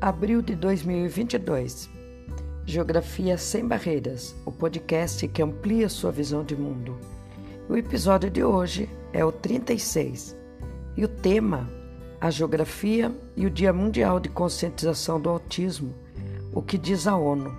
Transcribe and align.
Abril 0.00 0.40
de 0.40 0.54
2022. 0.54 1.90
Geografia 2.64 3.36
Sem 3.36 3.68
Barreiras, 3.68 4.34
o 4.46 4.50
podcast 4.50 5.28
que 5.28 5.42
amplia 5.42 5.90
sua 5.90 6.10
visão 6.10 6.42
de 6.42 6.56
mundo. 6.56 6.96
O 7.68 7.76
episódio 7.76 8.30
de 8.30 8.42
hoje 8.42 8.88
é 9.12 9.22
o 9.22 9.30
36 9.30 10.34
e 10.96 11.04
o 11.04 11.08
tema 11.08 11.68
a 12.18 12.30
geografia 12.30 13.14
e 13.36 13.44
o 13.44 13.50
Dia 13.50 13.74
Mundial 13.74 14.18
de 14.18 14.30
Conscientização 14.30 15.20
do 15.20 15.28
Autismo, 15.28 15.94
o 16.54 16.62
que 16.62 16.78
diz 16.78 17.06
a 17.06 17.14
ONU. 17.14 17.54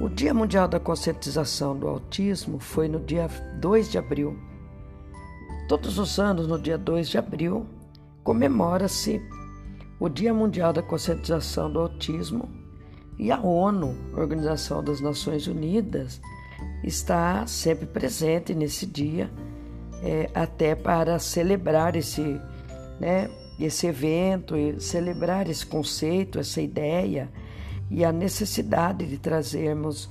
O 0.00 0.08
Dia 0.08 0.32
Mundial 0.32 0.68
da 0.68 0.78
Conscientização 0.78 1.76
do 1.76 1.88
Autismo 1.88 2.60
foi 2.60 2.86
no 2.86 3.00
dia 3.00 3.26
2 3.58 3.90
de 3.90 3.98
abril. 3.98 4.38
Todos 5.68 5.98
os 5.98 6.20
anos, 6.20 6.46
no 6.46 6.60
dia 6.60 6.78
2 6.78 7.08
de 7.08 7.18
abril, 7.18 7.66
comemora-se 8.22 9.20
o 9.98 10.08
Dia 10.08 10.32
Mundial 10.34 10.72
da 10.72 10.82
Conscientização 10.82 11.70
do 11.70 11.80
Autismo 11.80 12.48
e 13.18 13.30
a 13.30 13.40
ONU, 13.40 13.94
Organização 14.16 14.82
das 14.82 15.00
Nações 15.00 15.46
Unidas, 15.46 16.20
está 16.82 17.46
sempre 17.46 17.86
presente 17.86 18.54
nesse 18.54 18.86
dia, 18.86 19.30
é, 20.02 20.28
até 20.34 20.74
para 20.74 21.18
celebrar 21.18 21.94
esse, 21.94 22.40
né, 22.98 23.30
esse 23.60 23.86
evento, 23.86 24.54
celebrar 24.80 25.48
esse 25.48 25.64
conceito, 25.64 26.38
essa 26.38 26.60
ideia 26.60 27.30
e 27.90 28.04
a 28.04 28.10
necessidade 28.10 29.06
de 29.06 29.18
trazermos 29.18 30.08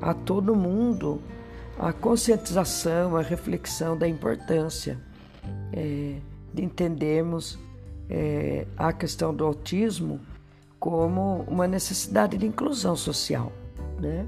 a 0.00 0.14
todo 0.14 0.54
mundo 0.54 1.20
a 1.78 1.92
conscientização, 1.92 3.16
a 3.16 3.22
reflexão 3.22 3.96
da 3.96 4.08
importância 4.08 4.98
é, 5.72 6.16
de 6.52 6.64
entendermos 6.64 7.58
é, 8.08 8.66
a 8.76 8.92
questão 8.92 9.34
do 9.34 9.44
autismo 9.44 10.20
como 10.78 11.44
uma 11.48 11.66
necessidade 11.66 12.36
de 12.36 12.46
inclusão 12.46 12.94
social, 12.94 13.52
né? 13.98 14.26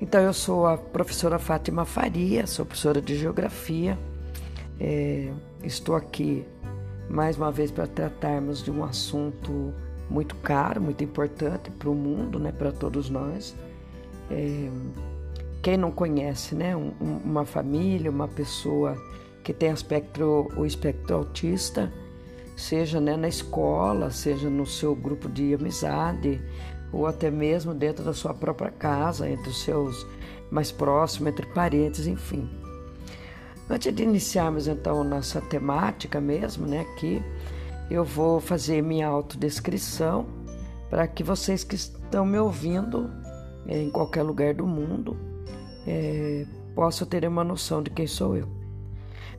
Então 0.00 0.20
eu 0.20 0.32
sou 0.32 0.66
a 0.66 0.76
professora 0.76 1.38
Fátima 1.38 1.84
Faria, 1.84 2.46
sou 2.46 2.64
professora 2.64 3.00
de 3.00 3.16
geografia. 3.16 3.98
É, 4.80 5.32
estou 5.62 5.96
aqui 5.96 6.44
mais 7.08 7.36
uma 7.36 7.50
vez 7.50 7.70
para 7.70 7.86
tratarmos 7.86 8.62
de 8.62 8.70
um 8.70 8.84
assunto 8.84 9.72
muito 10.08 10.34
caro, 10.36 10.80
muito 10.80 11.02
importante 11.02 11.70
para 11.70 11.90
o 11.90 11.94
mundo, 11.94 12.38
né, 12.38 12.52
para 12.52 12.70
todos 12.70 13.10
nós. 13.10 13.54
É, 14.30 14.68
quem 15.62 15.76
não 15.76 15.90
conhece, 15.90 16.54
né, 16.54 16.76
um, 16.76 16.92
uma 17.24 17.44
família, 17.44 18.10
uma 18.10 18.28
pessoa 18.28 18.96
que 19.42 19.52
tem 19.52 19.70
aspecto, 19.70 20.48
o 20.56 20.64
espectro 20.64 21.16
autista, 21.16 21.92
seja 22.58 23.00
né, 23.00 23.16
na 23.16 23.28
escola, 23.28 24.10
seja 24.10 24.50
no 24.50 24.66
seu 24.66 24.94
grupo 24.94 25.28
de 25.28 25.54
amizade, 25.54 26.42
ou 26.92 27.06
até 27.06 27.30
mesmo 27.30 27.72
dentro 27.72 28.04
da 28.04 28.12
sua 28.12 28.34
própria 28.34 28.70
casa, 28.70 29.30
entre 29.30 29.48
os 29.48 29.62
seus 29.62 30.04
mais 30.50 30.72
próximos, 30.72 31.28
entre 31.28 31.46
parentes, 31.46 32.06
enfim. 32.06 32.50
Antes 33.70 33.94
de 33.94 34.02
iniciarmos 34.02 34.66
então 34.66 35.04
nossa 35.04 35.40
temática 35.40 36.20
mesmo, 36.20 36.66
né, 36.66 36.80
aqui, 36.80 37.22
eu 37.90 38.04
vou 38.04 38.40
fazer 38.40 38.82
minha 38.82 39.06
autodescrição 39.06 40.26
para 40.90 41.06
que 41.06 41.22
vocês 41.22 41.62
que 41.62 41.76
estão 41.76 42.26
me 42.26 42.38
ouvindo 42.38 43.10
é, 43.68 43.80
em 43.80 43.90
qualquer 43.90 44.22
lugar 44.22 44.54
do 44.54 44.66
mundo 44.66 45.16
é, 45.86 46.44
possam 46.74 47.06
ter 47.06 47.26
uma 47.26 47.44
noção 47.44 47.82
de 47.82 47.90
quem 47.90 48.06
sou 48.06 48.36
eu. 48.36 48.57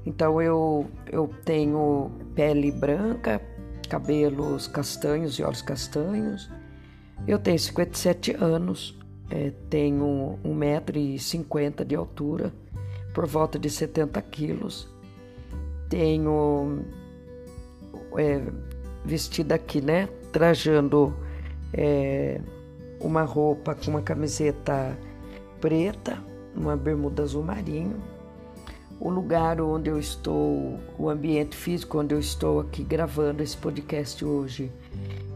Então 0.09 0.41
eu, 0.41 0.87
eu 1.11 1.29
tenho 1.45 2.09
pele 2.33 2.71
branca, 2.71 3.39
cabelos 3.87 4.65
castanhos 4.65 5.37
e 5.37 5.43
olhos 5.43 5.61
castanhos. 5.61 6.49
Eu 7.27 7.37
tenho 7.37 7.59
57 7.59 8.35
anos, 8.41 8.97
é, 9.29 9.51
tenho 9.69 10.39
1,50m 10.43 11.85
de 11.85 11.95
altura, 11.95 12.51
por 13.13 13.27
volta 13.27 13.59
de 13.59 13.69
70 13.69 14.19
quilos. 14.23 14.91
Tenho 15.89 16.83
é, 18.17 18.41
vestida 19.05 19.53
aqui, 19.53 19.79
né? 19.79 20.09
Trajando 20.33 21.15
é, 21.71 22.41
uma 22.99 23.21
roupa 23.21 23.75
com 23.75 23.91
uma 23.91 24.01
camiseta 24.01 24.97
preta, 25.61 26.17
uma 26.55 26.75
bermuda 26.75 27.21
azul 27.21 27.43
marinho 27.43 28.08
o 28.99 29.09
lugar 29.09 29.61
onde 29.61 29.89
eu 29.89 29.97
estou, 29.97 30.79
o 30.97 31.09
ambiente 31.09 31.55
físico 31.55 31.99
onde 31.99 32.13
eu 32.13 32.19
estou 32.19 32.59
aqui 32.59 32.83
gravando 32.83 33.41
esse 33.41 33.55
podcast 33.55 34.23
hoje 34.25 34.71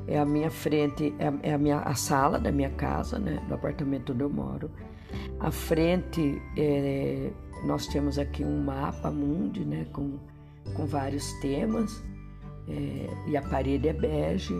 é 0.06 0.20
a 0.20 0.26
minha 0.26 0.52
frente, 0.52 1.14
é, 1.18 1.50
é 1.50 1.54
a 1.54 1.58
minha 1.58 1.80
a 1.80 1.96
sala 1.96 2.38
da 2.38 2.52
minha 2.52 2.70
casa, 2.72 3.18
né, 3.18 3.42
do 3.48 3.54
apartamento 3.56 4.12
onde 4.12 4.22
eu 4.22 4.30
moro. 4.30 4.70
À 5.40 5.50
frente 5.50 6.42
é, 6.58 7.32
nós 7.66 7.88
temos 7.88 8.20
aqui 8.20 8.44
um 8.44 8.64
mapa 8.64 9.10
mundi, 9.10 9.64
né, 9.64 9.86
com, 9.94 10.18
com 10.76 10.86
vários 10.86 11.32
temas 11.40 12.04
é, 12.68 13.08
e 13.28 13.38
a 13.38 13.42
parede 13.42 13.88
é 13.88 13.94
bege. 13.94 14.54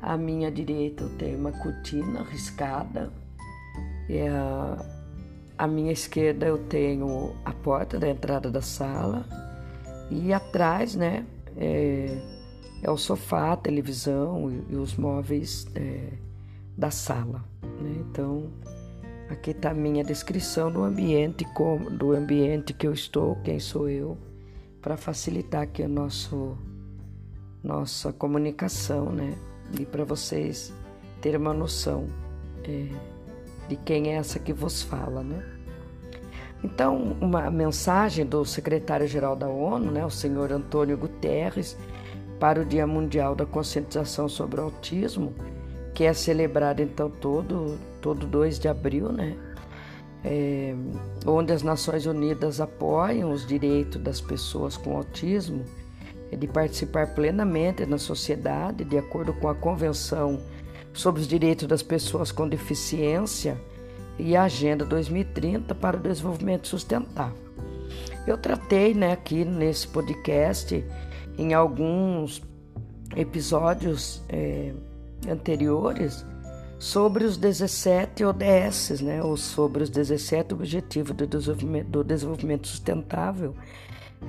À 0.00 0.16
minha 0.16 0.50
direita 0.50 1.04
eu 1.04 1.10
tenho 1.18 1.38
uma 1.38 1.52
cortina 1.52 2.22
riscada. 2.22 3.12
É 4.08 4.28
à 5.60 5.66
minha 5.66 5.92
esquerda 5.92 6.46
eu 6.46 6.56
tenho 6.56 7.36
a 7.44 7.52
porta 7.52 7.98
da 7.98 8.08
entrada 8.08 8.50
da 8.50 8.62
sala 8.62 9.26
e 10.10 10.32
atrás, 10.32 10.94
né, 10.96 11.26
é, 11.54 12.18
é 12.82 12.90
o 12.90 12.96
sofá, 12.96 13.52
a 13.52 13.56
televisão 13.58 14.50
e, 14.50 14.72
e 14.72 14.76
os 14.76 14.96
móveis 14.96 15.66
é, 15.74 16.14
da 16.78 16.90
sala. 16.90 17.44
Né? 17.62 17.94
Então, 18.08 18.50
aqui 19.28 19.50
está 19.50 19.72
a 19.72 19.74
minha 19.74 20.02
descrição 20.02 20.72
do 20.72 20.82
ambiente, 20.82 21.44
como, 21.54 21.90
do 21.90 22.12
ambiente 22.12 22.72
que 22.72 22.86
eu 22.86 22.94
estou, 22.94 23.36
quem 23.44 23.60
sou 23.60 23.86
eu, 23.86 24.16
para 24.80 24.96
facilitar 24.96 25.64
aqui 25.64 25.82
a 25.82 25.88
nosso, 25.88 26.56
nossa 27.62 28.14
comunicação, 28.14 29.12
né? 29.12 29.36
E 29.78 29.84
para 29.84 30.04
vocês 30.04 30.72
terem 31.20 31.38
uma 31.38 31.52
noção. 31.52 32.06
É, 32.64 33.19
de 33.70 33.76
quem 33.76 34.08
é 34.08 34.16
essa 34.16 34.40
que 34.40 34.52
vos 34.52 34.82
fala, 34.82 35.22
né? 35.22 35.44
Então, 36.62 37.16
uma 37.20 37.50
mensagem 37.50 38.26
do 38.26 38.44
secretário-geral 38.44 39.36
da 39.36 39.48
ONU, 39.48 39.92
né, 39.92 40.04
o 40.04 40.10
senhor 40.10 40.52
Antônio 40.52 40.98
Guterres, 40.98 41.76
para 42.38 42.60
o 42.60 42.64
Dia 42.64 42.86
Mundial 42.86 43.34
da 43.34 43.46
Conscientização 43.46 44.28
sobre 44.28 44.60
o 44.60 44.64
Autismo, 44.64 45.32
que 45.94 46.04
é 46.04 46.12
celebrado 46.12 46.82
então 46.82 47.08
todo 47.08 47.78
todo 48.00 48.26
2 48.26 48.58
de 48.58 48.66
abril, 48.66 49.12
né? 49.12 49.36
É, 50.24 50.74
onde 51.24 51.52
as 51.52 51.62
Nações 51.62 52.04
Unidas 52.04 52.60
apoiam 52.60 53.30
os 53.30 53.46
direitos 53.46 54.02
das 54.02 54.20
pessoas 54.20 54.76
com 54.76 54.96
autismo 54.96 55.64
de 56.30 56.46
participar 56.46 57.14
plenamente 57.14 57.86
na 57.86 57.98
sociedade, 57.98 58.84
de 58.84 58.98
acordo 58.98 59.32
com 59.32 59.48
a 59.48 59.54
Convenção 59.54 60.40
sobre 60.92 61.20
os 61.20 61.28
direitos 61.28 61.66
das 61.66 61.82
pessoas 61.82 62.32
com 62.32 62.48
deficiência 62.48 63.60
e 64.18 64.36
a 64.36 64.44
Agenda 64.44 64.84
2030 64.84 65.74
para 65.74 65.96
o 65.96 66.00
Desenvolvimento 66.00 66.68
Sustentável. 66.68 67.50
Eu 68.26 68.36
tratei 68.36 68.94
né, 68.94 69.12
aqui 69.12 69.44
nesse 69.44 69.88
podcast, 69.88 70.84
em 71.38 71.54
alguns 71.54 72.42
episódios 73.16 74.22
é, 74.28 74.72
anteriores, 75.28 76.24
sobre 76.78 77.24
os 77.24 77.36
17 77.36 78.24
ODS, 78.24 79.00
né, 79.00 79.22
ou 79.22 79.36
sobre 79.36 79.82
os 79.82 79.90
17 79.90 80.54
Objetivos 80.54 81.14
do 81.14 81.26
Desenvolvimento, 81.26 81.88
do 81.88 82.04
desenvolvimento 82.04 82.68
Sustentável 82.68 83.54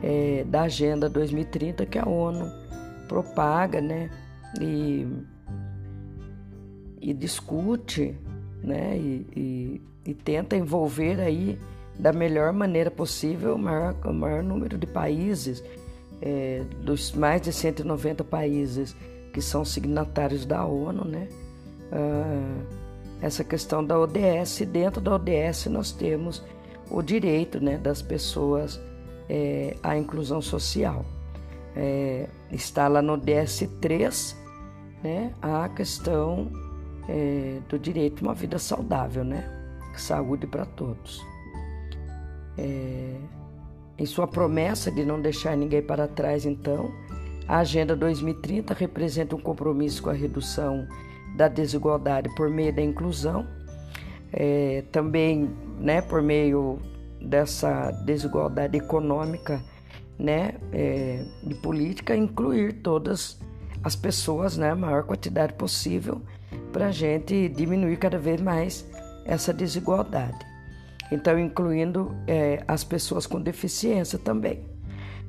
é, 0.02 0.44
da 0.48 0.64
Agenda 0.64 1.10
2030 1.10 1.86
que 1.86 1.98
a 1.98 2.08
ONU 2.08 2.52
propaga 3.08 3.82
né, 3.82 4.10
e 4.60 5.08
e 7.02 7.14
discute, 7.14 8.16
né, 8.64 8.96
e, 8.98 9.28
e, 9.36 9.82
e, 10.12 10.14
tenta 10.14 10.56
envolver 10.56 11.20
aí 11.20 11.58
da 11.98 12.14
melhor 12.14 12.54
maneira 12.54 12.92
possível 12.92 13.56
o 13.56 13.60
maior, 13.60 13.96
o 14.06 14.14
maior 14.14 14.44
número 14.44 14.78
de 14.78 14.86
países, 14.86 15.64
é, 16.22 16.64
dos 16.84 17.12
mais 17.12 17.42
de 17.42 17.52
190 17.52 18.24
países 18.24 18.96
que 19.34 19.42
são 19.42 19.66
signatários 19.66 20.46
da 20.46 20.64
ONU, 20.64 21.06
né, 21.06 21.28
ah, 21.92 22.82
essa 23.22 23.44
questão 23.44 23.84
da 23.84 24.00
ODS. 24.00 24.62
Dentro 24.72 25.00
da 25.02 25.16
ODS 25.16 25.68
nós 25.68 25.92
temos 25.92 26.44
o 26.90 27.02
direito 27.02 27.64
né, 27.64 27.78
das 27.78 28.02
pessoas 28.02 28.80
é, 29.30 29.76
à 29.82 29.98
inclusão 29.98 30.42
social. 30.42 31.06
É, 31.76 32.28
está 32.52 32.88
lá 32.88 33.02
no 33.02 33.14
ODS 33.14 33.70
3 33.80 34.36
né, 35.04 35.34
a 35.42 35.70
questão 35.70 36.52
é, 37.12 37.60
do 37.68 37.78
direito 37.78 38.24
a 38.24 38.30
uma 38.30 38.34
vida 38.34 38.58
saudável, 38.58 39.24
né? 39.24 39.44
Saúde 39.98 40.48
para 40.48 40.66
todos. 40.66 41.22
É, 42.58 43.18
em 43.98 44.06
sua 44.06 44.26
promessa 44.26 44.90
de 44.90 45.06
não 45.06 45.22
deixar 45.22 45.56
ninguém 45.58 45.82
para 45.82 46.08
trás, 46.08 46.46
então, 46.46 46.92
A 47.48 47.58
Agenda 47.58 47.96
2030 47.96 48.74
representa 48.74 49.36
um 49.36 49.40
compromisso 49.40 50.02
com 50.02 50.10
a 50.10 50.14
redução 50.14 50.88
da 51.36 51.50
desigualdade 51.50 52.34
por 52.36 52.50
meio 52.50 52.74
da 52.74 52.82
inclusão, 52.82 53.46
é, 54.32 54.84
também 54.92 55.52
né, 55.78 56.02
por 56.02 56.22
meio 56.22 56.80
dessa 57.20 57.92
desigualdade 58.06 58.78
econômica 58.78 59.62
né, 60.18 60.56
é, 60.72 61.26
de 61.44 61.56
política, 61.56 62.16
incluir 62.16 62.82
todas 62.82 63.38
as 63.84 63.96
pessoas, 63.96 64.56
né, 64.56 64.72
a 64.72 64.76
maior 64.76 65.04
quantidade 65.04 65.54
possível, 65.54 66.22
para 66.72 66.88
a 66.88 66.92
gente 66.92 67.50
diminuir 67.50 67.98
cada 67.98 68.18
vez 68.18 68.42
mais 68.42 68.88
essa 69.26 69.54
desigualdade. 69.54 70.40
Então, 71.12 71.38
incluindo 71.38 72.16
é, 72.26 72.64
as 72.68 72.84
pessoas 72.84 73.28
com 73.28 73.42
deficiência 73.42 74.18
também. 74.18 74.64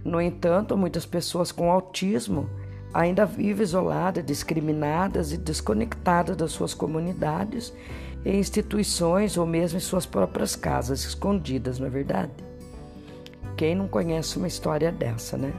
No 0.05 0.21
entanto, 0.21 0.77
muitas 0.77 1.05
pessoas 1.05 1.53
com 1.53 1.71
autismo 1.71 2.49
ainda 2.95 3.25
vivem 3.25 3.63
isoladas, 3.63 4.25
discriminadas 4.25 5.33
e 5.33 5.37
desconectadas 5.37 6.37
das 6.37 6.53
suas 6.53 6.75
comunidades, 6.75 7.73
em 8.25 8.39
instituições 8.39 9.37
ou 9.37 9.47
mesmo 9.47 9.79
em 9.79 9.81
suas 9.81 10.07
próprias 10.07 10.55
casas, 10.55 11.05
escondidas, 11.05 11.79
não 11.79 11.87
é 11.87 11.91
verdade? 11.91 12.33
Quem 13.57 13.75
não 13.75 13.89
conhece 13.89 14.37
uma 14.37 14.47
história 14.47 14.93
dessa, 14.93 15.37
né? 15.37 15.53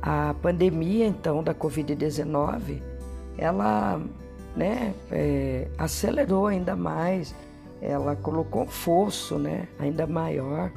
A 0.00 0.34
pandemia, 0.40 1.06
então, 1.06 1.42
da 1.42 1.54
Covid-19, 1.54 2.80
ela 3.36 4.00
né, 4.58 4.92
é, 5.10 5.68
acelerou 5.78 6.48
ainda 6.48 6.74
mais, 6.74 7.34
ela 7.80 8.16
colocou 8.16 8.62
um 8.62 8.68
fosso 8.68 9.38
né, 9.38 9.68
ainda 9.78 10.04
maior 10.04 10.72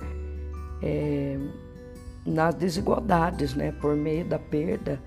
é, 0.83 1.37
nas 2.23 2.53
desigualdades, 2.53 3.55
né, 3.55 3.73
por 3.81 3.95
meio 3.95 4.23
da 4.23 4.37
perda 4.37 5.01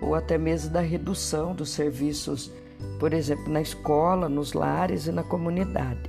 ou 0.00 0.14
até 0.14 0.38
mesmo 0.38 0.70
da 0.70 0.80
redução 0.80 1.54
dos 1.54 1.70
serviços, 1.70 2.52
por 3.00 3.12
exemplo, 3.12 3.52
na 3.52 3.60
escola, 3.60 4.28
nos 4.28 4.52
lares 4.52 5.06
e 5.08 5.12
na 5.12 5.24
comunidade. 5.24 6.08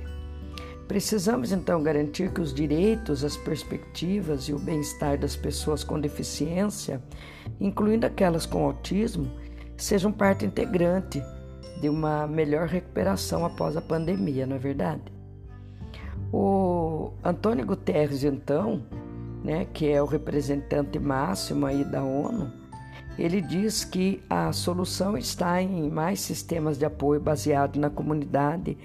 Precisamos 0.86 1.52
então 1.52 1.82
garantir 1.82 2.32
que 2.32 2.40
os 2.40 2.54
direitos, 2.54 3.24
as 3.24 3.36
perspectivas 3.36 4.44
e 4.44 4.52
o 4.52 4.58
bem-estar 4.58 5.18
das 5.18 5.34
pessoas 5.34 5.82
com 5.82 5.98
deficiência, 5.98 7.02
incluindo 7.60 8.06
aquelas 8.06 8.46
com 8.46 8.64
autismo, 8.64 9.30
sejam 9.76 10.12
parte 10.12 10.44
integrante 10.44 11.22
de 11.82 11.88
uma 11.88 12.28
melhor 12.28 12.68
recuperação 12.68 13.44
após 13.44 13.76
a 13.76 13.82
pandemia, 13.82 14.46
não 14.46 14.54
é 14.54 14.58
verdade? 14.58 15.02
O 16.32 17.10
Antônio 17.24 17.66
Guterres, 17.66 18.22
então, 18.22 18.80
né, 19.42 19.66
que 19.74 19.90
é 19.90 20.00
o 20.00 20.06
representante 20.06 20.96
máximo 21.00 21.66
aí 21.66 21.84
da 21.84 22.04
ONU, 22.04 22.52
ele 23.18 23.40
diz 23.40 23.84
que 23.84 24.22
a 24.30 24.52
solução 24.52 25.18
está 25.18 25.60
em 25.60 25.90
mais 25.90 26.20
sistemas 26.20 26.78
de 26.78 26.84
apoio 26.84 27.20
baseado 27.20 27.80
na 27.80 27.90
comunidade 27.90 28.78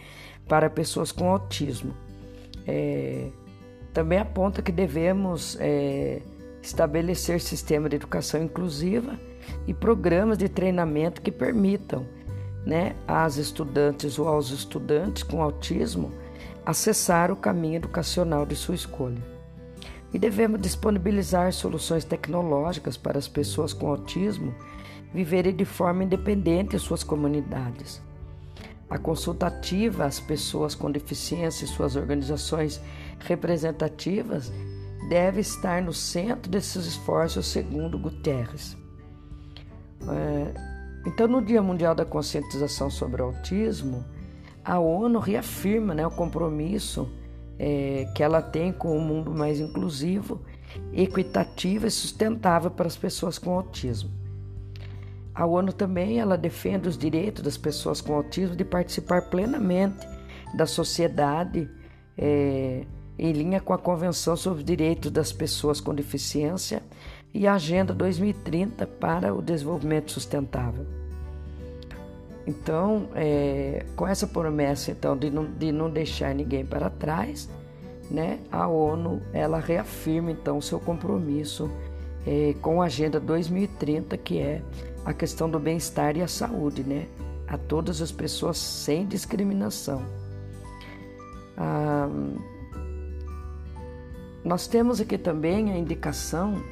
para 0.47 0.67
pessoas 0.67 1.11
com 1.11 1.29
autismo. 1.29 1.93
É, 2.65 3.29
também 3.93 4.17
aponta 4.17 4.63
que 4.63 4.71
devemos 4.71 5.55
é, 5.59 6.23
estabelecer 6.63 7.39
sistemas 7.41 7.91
de 7.91 7.97
educação 7.97 8.41
inclusiva 8.41 9.19
e 9.67 9.73
programas 9.73 10.39
de 10.39 10.49
treinamento 10.49 11.21
que 11.21 11.31
permitam 11.31 12.16
né, 12.65 12.95
às 13.07 13.37
estudantes 13.37 14.19
ou 14.19 14.27
aos 14.27 14.51
estudantes 14.51 15.23
com 15.23 15.41
autismo 15.41 16.11
acessar 16.65 17.31
o 17.31 17.35
caminho 17.35 17.77
educacional 17.77 18.45
de 18.45 18.55
sua 18.55 18.75
escolha 18.75 19.37
e 20.13 20.19
devemos 20.19 20.61
disponibilizar 20.61 21.51
soluções 21.51 22.03
tecnológicas 22.03 22.95
para 22.97 23.17
as 23.17 23.27
pessoas 23.27 23.73
com 23.73 23.87
autismo 23.87 24.53
viverem 25.13 25.55
de 25.55 25.65
forma 25.65 26.03
independente 26.03 26.75
em 26.75 26.79
suas 26.79 27.03
comunidades. 27.03 28.01
A 28.89 28.97
consultativa 28.97 30.05
às 30.05 30.19
pessoas 30.19 30.73
com 30.73 30.89
deficiência 30.89 31.65
e 31.65 31.67
suas 31.67 31.95
organizações 31.95 32.81
representativas 33.19 34.51
deve 35.09 35.41
estar 35.41 35.81
no 35.81 35.93
centro 35.93 36.49
desses 36.49 36.85
esforços, 36.85 37.47
segundo 37.47 37.99
Guterres. 37.99 38.77
É, 40.09 40.66
então, 41.07 41.25
no 41.25 41.41
Dia 41.41 41.61
Mundial 41.61 41.95
da 41.95 42.03
Conscientização 42.03 42.89
sobre 42.89 43.21
o 43.21 43.27
Autismo, 43.27 44.03
a 44.63 44.77
ONU 44.77 45.19
reafirma 45.19 45.93
né, 45.93 46.05
o 46.05 46.11
compromisso 46.11 47.09
é, 47.57 48.11
que 48.13 48.21
ela 48.21 48.41
tem 48.41 48.73
com 48.73 48.97
um 48.97 48.99
mundo 48.99 49.33
mais 49.33 49.61
inclusivo, 49.61 50.41
equitativo 50.91 51.87
e 51.87 51.91
sustentável 51.91 52.69
para 52.69 52.87
as 52.87 52.97
pessoas 52.97 53.39
com 53.39 53.53
autismo. 53.53 54.11
A 55.33 55.45
ONU 55.45 55.71
também 55.71 56.19
ela 56.19 56.37
defende 56.37 56.89
os 56.89 56.97
direitos 56.97 57.41
das 57.41 57.57
pessoas 57.57 58.01
com 58.01 58.13
autismo 58.13 58.57
de 58.57 58.65
participar 58.65 59.29
plenamente 59.29 60.05
da 60.57 60.65
sociedade 60.65 61.69
é, 62.17 62.85
em 63.17 63.31
linha 63.31 63.61
com 63.61 63.71
a 63.71 63.77
Convenção 63.77 64.35
sobre 64.35 64.59
os 64.59 64.65
Direitos 64.65 65.09
das 65.09 65.31
Pessoas 65.31 65.79
com 65.79 65.95
Deficiência 65.95 66.83
e 67.33 67.47
a 67.47 67.53
Agenda 67.53 67.93
2030 67.93 68.85
para 68.85 69.33
o 69.33 69.41
Desenvolvimento 69.41 70.11
Sustentável. 70.11 70.96
Então, 72.47 73.09
é, 73.13 73.85
com 73.97 74.07
essa 74.07 74.25
promessa 74.25 74.89
então 74.89 75.17
de 75.17 75.29
não, 75.29 75.45
de 75.45 75.69
não 75.69 75.89
deixar 75.89 76.33
ninguém 76.33 76.65
para 76.65 76.89
trás, 76.89 77.49
né, 78.09 78.39
a 78.49 78.65
ONU 78.65 79.21
ela 79.33 79.59
reafirma 79.59 80.31
então 80.31 80.61
seu 80.61 80.79
compromisso 80.79 81.69
é, 82.25 82.55
com 82.61 82.81
a 82.81 82.85
Agenda 82.85 83.19
2030, 83.19 84.17
que 84.17 84.39
é 84.39 84.61
a 85.03 85.13
questão 85.13 85.49
do 85.49 85.59
bem-estar 85.59 86.15
e 86.15 86.21
a 86.21 86.27
saúde, 86.27 86.83
né, 86.83 87.07
a 87.49 87.57
todas 87.57 88.01
as 88.01 88.13
pessoas 88.13 88.57
sem 88.57 89.05
discriminação. 89.05 90.05
Ah, 91.57 92.07
nós 94.43 94.67
temos 94.67 95.01
aqui 95.01 95.17
também 95.17 95.73
a 95.73 95.77
indicação 95.77 96.63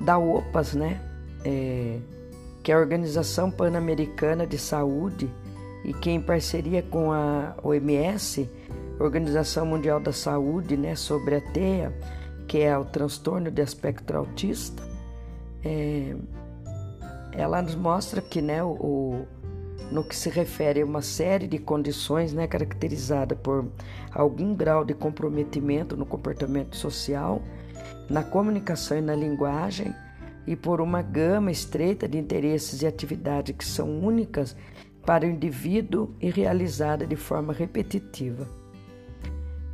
da 0.00 0.16
OPAS, 0.16 0.74
né? 0.74 1.00
É, 1.44 1.98
que 2.66 2.72
a 2.72 2.78
Organização 2.80 3.48
Pan-Americana 3.48 4.44
de 4.44 4.58
Saúde 4.58 5.32
e 5.84 5.94
que 5.94 6.10
em 6.10 6.20
parceria 6.20 6.82
com 6.82 7.12
a 7.12 7.54
OMS, 7.62 8.50
Organização 8.98 9.64
Mundial 9.64 10.00
da 10.00 10.12
Saúde, 10.12 10.76
né, 10.76 10.96
sobre 10.96 11.36
a 11.36 11.40
TEA, 11.40 11.96
que 12.48 12.58
é 12.58 12.76
o 12.76 12.84
transtorno 12.84 13.52
de 13.52 13.62
espectro 13.62 14.18
autista, 14.18 14.82
é, 15.64 16.16
ela 17.30 17.62
nos 17.62 17.76
mostra 17.76 18.20
que, 18.20 18.42
né, 18.42 18.64
o, 18.64 19.24
no 19.92 20.02
que 20.02 20.16
se 20.16 20.28
refere 20.28 20.80
a 20.80 20.84
uma 20.84 21.02
série 21.02 21.46
de 21.46 21.60
condições, 21.60 22.32
né, 22.32 22.48
caracterizada 22.48 23.36
por 23.36 23.64
algum 24.12 24.56
grau 24.56 24.84
de 24.84 24.92
comprometimento 24.92 25.96
no 25.96 26.04
comportamento 26.04 26.74
social, 26.76 27.40
na 28.10 28.24
comunicação 28.24 28.98
e 28.98 29.00
na 29.00 29.14
linguagem, 29.14 29.94
e 30.46 30.54
por 30.54 30.80
uma 30.80 31.02
gama 31.02 31.50
estreita 31.50 32.06
de 32.06 32.18
interesses 32.18 32.82
e 32.82 32.86
atividades 32.86 33.54
que 33.56 33.64
são 33.64 33.98
únicas 33.98 34.56
para 35.04 35.24
o 35.24 35.28
indivíduo 35.28 36.14
e 36.20 36.30
realizada 36.30 37.06
de 37.06 37.16
forma 37.16 37.52
repetitiva. 37.52 38.46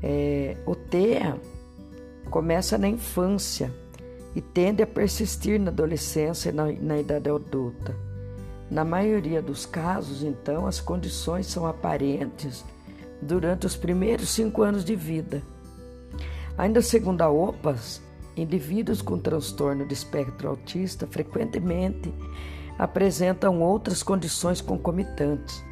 É, 0.02 0.56
o 0.66 0.74
TEA 0.74 1.38
começa 2.30 2.76
na 2.76 2.88
infância 2.88 3.72
e 4.34 4.40
tende 4.40 4.82
a 4.82 4.86
persistir 4.86 5.60
na 5.60 5.70
adolescência 5.70 6.50
e 6.50 6.52
na, 6.52 6.72
na 6.72 6.98
idade 6.98 7.28
adulta. 7.28 7.94
Na 8.70 8.84
maioria 8.84 9.42
dos 9.42 9.66
casos, 9.66 10.22
então, 10.22 10.66
as 10.66 10.80
condições 10.80 11.46
são 11.46 11.66
aparentes 11.66 12.64
durante 13.20 13.66
os 13.66 13.76
primeiros 13.76 14.30
cinco 14.30 14.62
anos 14.62 14.84
de 14.84 14.96
vida. 14.96 15.42
Ainda 16.56 16.80
segundo 16.80 17.22
a 17.22 17.30
OPAS, 17.30 18.02
Indivíduos 18.36 19.02
com 19.02 19.18
transtorno 19.18 19.86
de 19.86 19.92
espectro 19.92 20.48
autista 20.48 21.06
frequentemente 21.06 22.12
apresentam 22.78 23.60
outras 23.60 24.02
condições 24.02 24.60
concomitantes, 24.60 25.62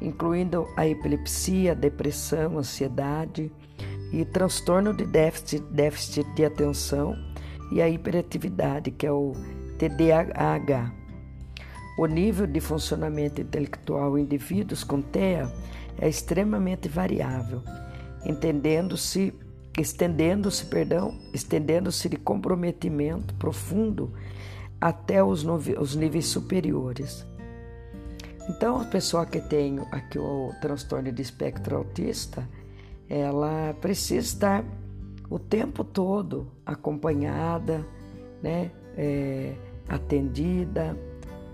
incluindo 0.00 0.66
a 0.76 0.86
epilepsia, 0.86 1.74
depressão, 1.74 2.58
ansiedade 2.58 3.50
e 4.12 4.24
transtorno 4.26 4.92
de 4.92 5.06
déficit, 5.06 5.62
déficit 5.70 6.28
de 6.34 6.44
atenção 6.44 7.16
e 7.72 7.80
a 7.80 7.88
hiperatividade, 7.88 8.90
que 8.90 9.06
é 9.06 9.12
o 9.12 9.32
TDAH. 9.78 10.92
O 11.98 12.06
nível 12.06 12.46
de 12.46 12.60
funcionamento 12.60 13.40
intelectual 13.40 14.18
em 14.18 14.22
indivíduos 14.22 14.84
com 14.84 15.00
TEA 15.00 15.50
é 15.98 16.08
extremamente 16.08 16.88
variável, 16.88 17.62
entendendo-se 18.24 19.32
estendendo-se, 19.78 20.66
perdão, 20.66 21.18
estendendo-se 21.32 22.08
de 22.08 22.16
comprometimento 22.16 23.34
profundo 23.34 24.12
até 24.80 25.22
os, 25.22 25.44
os 25.44 25.96
níveis 25.96 26.26
superiores. 26.26 27.26
Então, 28.48 28.80
a 28.80 28.84
pessoa 28.84 29.24
que 29.24 29.40
tem 29.40 29.78
aqui 29.92 30.18
o 30.18 30.50
transtorno 30.60 31.12
de 31.12 31.22
espectro 31.22 31.76
autista, 31.76 32.46
ela 33.08 33.74
precisa 33.80 34.26
estar 34.26 34.64
o 35.30 35.38
tempo 35.38 35.84
todo 35.84 36.50
acompanhada, 36.66 37.86
né, 38.42 38.70
é, 38.96 39.54
atendida, 39.88 40.96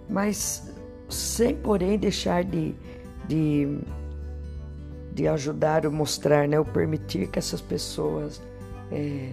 mas 0.09 0.75
sem, 1.09 1.55
porém, 1.55 1.99
deixar 1.99 2.43
de, 2.43 2.75
de, 3.27 3.79
de 5.19 5.27
ajudar 5.27 5.85
ou 5.85 5.91
mostrar, 5.91 6.47
né, 6.47 6.61
ou 6.61 6.65
permitir 6.65 7.27
que 7.27 7.41
essas 7.41 7.61
pessoas 7.61 8.41
é, 8.93 9.33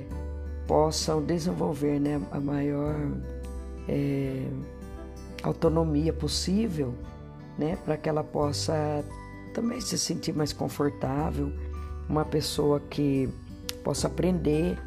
possam 0.65 1.21
desenvolver 1.23 1.99
né, 1.99 2.19
a 2.31 2.39
maior 2.39 2.95
é, 3.87 4.47
autonomia 5.43 6.11
possível, 6.11 6.95
né, 7.55 7.77
para 7.85 7.97
que 7.97 8.09
ela 8.09 8.23
possa 8.23 8.73
também 9.53 9.79
se 9.79 9.95
sentir 9.99 10.33
mais 10.33 10.51
confortável, 10.51 11.51
uma 12.09 12.25
pessoa 12.25 12.79
que 12.79 13.29
possa 13.83 14.07
aprender, 14.07 14.79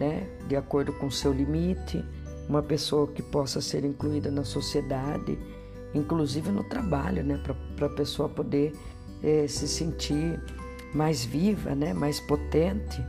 né, 0.00 0.26
de 0.48 0.56
acordo 0.56 0.92
com 0.94 1.06
o 1.06 1.12
seu 1.12 1.32
limite, 1.32 2.04
uma 2.48 2.60
pessoa 2.60 3.06
que 3.06 3.22
possa 3.22 3.60
ser 3.60 3.84
incluída 3.84 4.32
na 4.32 4.42
sociedade, 4.42 5.38
inclusive 5.94 6.50
no 6.50 6.64
trabalho, 6.64 7.22
né, 7.22 7.40
para 7.76 7.86
a 7.86 7.90
pessoa 7.90 8.28
poder 8.28 8.72
é, 9.24 9.46
se 9.48 9.66
sentir 9.66 10.38
mais 10.94 11.24
viva, 11.24 11.74
né, 11.74 11.94
mais 11.94 12.20
potente. 12.20 13.02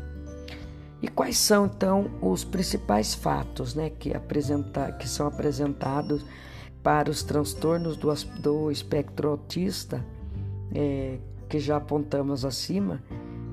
E 1.01 1.07
quais 1.07 1.37
são 1.37 1.65
então 1.65 2.09
os 2.21 2.43
principais 2.43 3.13
fatos, 3.13 3.75
né, 3.75 3.89
que, 3.89 4.15
apresenta, 4.15 4.93
que 4.93 5.07
são 5.07 5.27
apresentados 5.27 6.25
para 6.81 7.11
os 7.11 7.21
transtornos 7.21 7.97
do, 7.97 8.13
do 8.39 8.71
espectro 8.71 9.29
autista, 9.29 10.03
é, 10.73 11.17
que 11.49 11.59
já 11.59 11.77
apontamos 11.77 12.45
acima, 12.45 13.03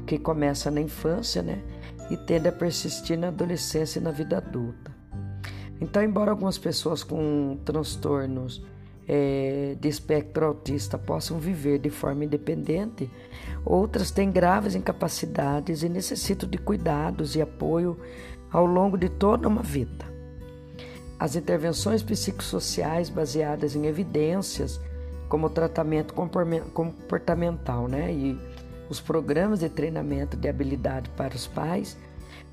que 0.07 0.19
começa 0.19 0.71
na 0.71 0.81
infância, 0.81 1.43
né, 1.43 1.63
e 2.11 2.17
tende 2.17 2.49
a 2.49 2.53
persistir 2.53 3.19
na 3.19 3.29
adolescência 3.29 3.99
e 3.99 4.03
na 4.03 4.11
vida 4.11 4.39
adulta. 4.39 4.93
Então, 5.81 6.03
embora 6.03 6.31
algumas 6.31 6.59
pessoas 6.59 7.03
com 7.03 7.59
transtornos 7.65 8.65
é, 9.09 9.77
de 9.81 9.89
espectro 9.89 10.47
autista 10.47 10.97
possam 10.97 11.39
viver 11.39 11.79
de 11.79 11.91
forma 11.91 12.25
independente, 12.25 13.11
outras 13.65 14.11
têm 14.11 14.31
graves 14.31 14.75
incapacidades 14.75 15.83
e 15.83 15.89
necessitam 15.89 16.49
de 16.49 16.59
cuidados 16.59 17.35
e 17.35 17.43
apoio 17.43 17.99
ao 18.51 18.67
longo 18.67 18.97
de 18.97 19.09
toda 19.09 19.49
uma 19.49 19.63
vida. 19.63 20.05
As 21.19 21.37
intervenções 21.37 22.03
psicossociais 22.03 23.09
baseadas 23.09 23.77
em 23.77 23.87
evidências, 23.87 24.81
como 25.29 25.47
o 25.47 25.51
tratamento 25.51 26.13
comportamental 26.15 27.89
né, 27.89 28.13
e 28.13 28.39
os 28.91 29.01
programas 29.01 29.61
de 29.61 29.69
treinamento 29.69 30.37
de 30.37 30.49
habilidade 30.49 31.09
para 31.11 31.35
os 31.35 31.47
pais, 31.47 31.97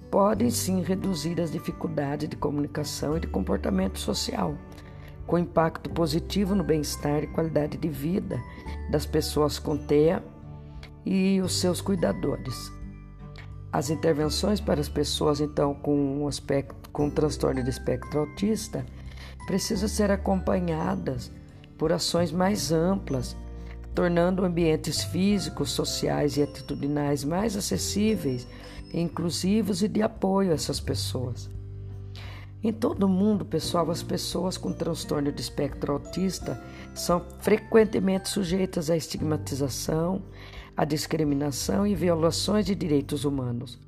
podem 0.10 0.50
sim 0.50 0.82
reduzir 0.82 1.40
as 1.42 1.52
dificuldades 1.52 2.30
de 2.30 2.36
comunicação 2.36 3.18
e 3.18 3.20
de 3.20 3.28
comportamento 3.28 4.00
social, 4.00 4.56
com 5.30 5.38
impacto 5.38 5.92
positivo 5.92 6.56
no 6.56 6.64
bem-estar 6.64 7.24
e 7.24 7.28
qualidade 7.28 7.78
de 7.78 7.88
vida 7.88 8.42
das 8.90 9.06
pessoas 9.06 9.60
com 9.60 9.78
TEA 9.78 10.24
e 11.06 11.40
os 11.40 11.60
seus 11.60 11.82
cuidadores. 11.82 12.72
As 13.72 13.92
intervenções 13.92 14.60
para 14.60 14.82
as 14.82 14.90
pessoas 14.90 15.40
então 15.40 15.76
com 15.76 15.96
um 15.96 16.28
aspecto 16.28 16.90
com 16.90 17.06
um 17.06 17.10
transtorno 17.12 17.64
de 17.64 17.70
espectro 17.70 18.22
autista 18.22 18.84
precisam 19.46 19.88
ser 19.88 20.10
acompanhadas 20.10 21.32
por 21.78 21.94
ações 21.94 22.32
mais 22.32 22.72
amplas, 22.72 23.38
tornando 23.94 24.44
ambientes 24.44 25.04
físicos, 25.04 25.70
sociais 25.70 26.38
e 26.38 26.42
atitudinais 26.42 27.24
mais 27.24 27.56
acessíveis 27.56 28.48
inclusivos 28.92 29.84
e 29.84 29.88
de 29.88 30.02
apoio 30.02 30.50
a 30.50 30.56
essas 30.56 30.80
pessoas. 30.80 31.59
Em 32.62 32.74
todo 32.74 33.04
o 33.04 33.10
mundo, 33.10 33.46
pessoal, 33.46 33.90
as 33.90 34.04
pessoas 34.04 34.58
com 34.58 34.74
transtorno 34.74 35.32
de 35.32 35.42
espectro 35.42 35.94
autista 35.94 36.62
são 36.94 37.22
frequentemente 37.40 38.30
sujeitas 38.30 38.90
à 38.90 38.98
estigmatização, 38.98 40.22
à 40.76 40.84
discriminação 40.84 41.88
e 41.88 41.96
violações 41.96 42.66
de 42.66 42.76
direitos 42.76 43.24
humanos. 43.24 43.80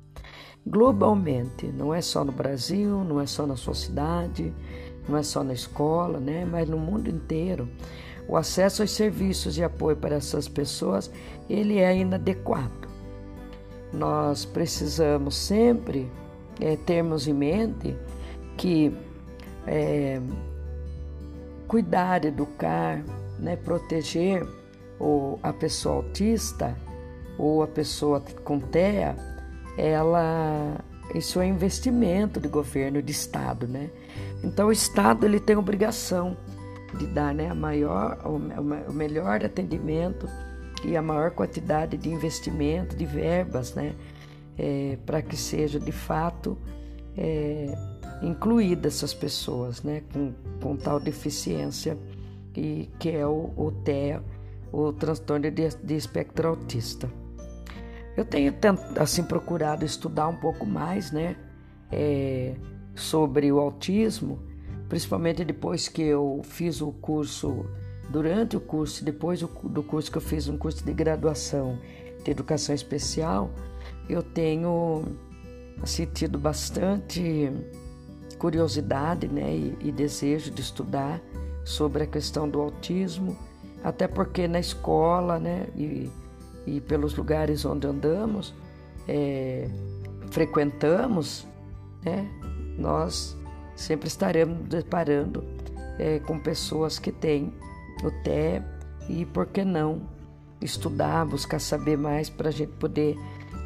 Globalmente, 0.66 1.66
não 1.66 1.92
é 1.92 2.00
só 2.00 2.24
no 2.24 2.32
Brasil, 2.32 3.04
não 3.04 3.20
é 3.20 3.26
só 3.26 3.46
na 3.46 3.56
sua 3.56 3.74
cidade, 3.74 4.52
não 5.08 5.18
é 5.18 5.22
só 5.22 5.42
na 5.42 5.52
escola, 5.52 6.18
né, 6.18 6.44
mas 6.44 6.68
no 6.68 6.78
mundo 6.78 7.10
inteiro, 7.10 7.68
o 8.28 8.36
acesso 8.36 8.82
aos 8.82 8.92
serviços 8.92 9.54
de 9.54 9.64
apoio 9.64 9.96
para 9.96 10.14
essas 10.14 10.48
pessoas 10.48 11.10
ele 11.50 11.78
é 11.78 11.96
inadequado 11.96 12.82
nós 13.92 14.44
precisamos 14.44 15.36
sempre 15.36 16.10
é, 16.60 16.76
termos 16.76 17.28
em 17.28 17.34
mente 17.34 17.94
que 18.62 18.96
é, 19.66 20.20
cuidar, 21.66 22.24
educar, 22.24 23.02
né, 23.36 23.56
proteger 23.56 24.46
ou 25.00 25.40
a 25.42 25.52
pessoa 25.52 25.96
autista 25.96 26.76
ou 27.36 27.64
a 27.64 27.66
pessoa 27.66 28.20
com 28.44 28.60
TEA, 28.60 29.16
ela 29.76 30.76
isso 31.12 31.40
é 31.40 31.46
investimento 31.46 32.38
de 32.38 32.46
governo, 32.46 33.02
de 33.02 33.10
Estado, 33.10 33.66
né? 33.66 33.90
Então 34.44 34.68
o 34.68 34.72
Estado 34.72 35.26
ele 35.26 35.40
tem 35.40 35.56
obrigação 35.56 36.36
de 36.96 37.06
dar 37.08 37.34
né, 37.34 37.50
a 37.50 37.54
maior, 37.54 38.16
o 38.24 38.92
melhor 38.92 39.44
atendimento 39.44 40.28
e 40.84 40.96
a 40.96 41.02
maior 41.02 41.32
quantidade 41.32 41.96
de 41.96 42.08
investimento, 42.08 42.94
de 42.94 43.06
verbas, 43.06 43.74
né, 43.74 43.92
é, 44.56 44.96
para 45.04 45.20
que 45.20 45.36
seja 45.36 45.80
de 45.80 45.92
fato 45.92 46.56
é, 47.16 47.74
incluídas 48.22 48.96
essas 48.96 49.12
pessoas, 49.12 49.82
né, 49.82 50.02
com, 50.12 50.32
com 50.60 50.76
tal 50.76 51.00
deficiência 51.00 51.98
e 52.56 52.88
que 52.98 53.10
é 53.10 53.26
o, 53.26 53.50
o 53.56 53.72
TEA, 53.84 54.22
o 54.72 54.92
transtorno 54.92 55.50
de, 55.50 55.68
de 55.68 55.94
espectro 55.94 56.48
autista. 56.48 57.10
Eu 58.16 58.24
tenho 58.24 58.54
assim 58.98 59.24
procurado 59.24 59.84
estudar 59.84 60.28
um 60.28 60.36
pouco 60.36 60.66
mais, 60.66 61.10
né, 61.10 61.36
é, 61.90 62.54
sobre 62.94 63.50
o 63.50 63.58
autismo, 63.58 64.38
principalmente 64.88 65.44
depois 65.44 65.88
que 65.88 66.02
eu 66.02 66.42
fiz 66.44 66.80
o 66.80 66.92
curso 66.92 67.66
Durante 68.12 68.58
o 68.58 68.60
curso, 68.60 69.02
depois 69.02 69.40
do 69.40 69.82
curso 69.82 70.12
que 70.12 70.18
eu 70.18 70.22
fiz, 70.22 70.46
um 70.46 70.58
curso 70.58 70.84
de 70.84 70.92
graduação 70.92 71.78
de 72.22 72.30
educação 72.30 72.74
especial, 72.74 73.50
eu 74.06 74.22
tenho 74.22 75.04
assim, 75.82 76.04
tido 76.04 76.38
bastante 76.38 77.50
curiosidade 78.36 79.28
né, 79.28 79.54
e, 79.54 79.76
e 79.80 79.92
desejo 79.92 80.50
de 80.50 80.60
estudar 80.60 81.20
sobre 81.64 82.02
a 82.04 82.06
questão 82.06 82.48
do 82.48 82.60
autismo, 82.60 83.36
até 83.82 84.06
porque 84.06 84.48
na 84.48 84.60
escola 84.60 85.38
né, 85.38 85.66
e, 85.76 86.10
e 86.66 86.80
pelos 86.80 87.14
lugares 87.14 87.64
onde 87.64 87.86
andamos, 87.86 88.54
é, 89.08 89.68
frequentamos, 90.30 91.46
né, 92.04 92.28
nós 92.78 93.36
sempre 93.76 94.08
estaremos 94.08 94.68
deparando 94.68 95.44
é, 95.98 96.18
com 96.20 96.38
pessoas 96.38 96.98
que 96.98 97.12
têm 97.12 97.52
o 98.02 98.10
TE 98.22 98.62
e, 99.08 99.26
por 99.26 99.46
que 99.46 99.64
não, 99.64 100.02
estudar, 100.60 101.26
buscar 101.26 101.58
saber 101.58 101.98
mais 101.98 102.30
para 102.30 102.48
a 102.48 102.52
gente 102.52 102.72
poder 102.72 103.16